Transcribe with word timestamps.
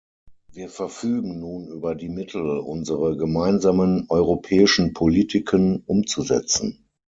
Wir 0.51 0.69
verfügen 0.69 1.39
nun 1.39 1.67
über 1.67 1.93
die 1.93 2.09
Mittel, 2.09 2.41
unsere 2.57 3.15
gemeinsamen 3.17 4.07
europäischen 4.09 4.93
Politiken 4.93 5.83
umzusetzen. 5.85 6.87